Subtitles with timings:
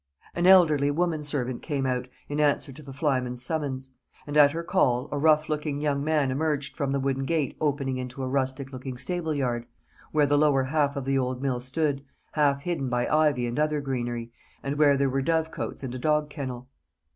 [0.33, 3.91] An elderly woman servant came out, in answer to the flyman's summons;
[4.25, 7.97] and at her call, a rough looking young man emerged from the wooden gate opening
[7.97, 9.67] into a rustic looking stable yard,
[10.11, 13.79] where the lower half of the old mill stood, half hidden by ivy and other
[13.79, 14.31] greenery,
[14.63, 16.67] and where there were dovecotes and a dog kennel.